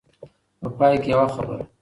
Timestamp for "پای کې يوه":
0.77-1.27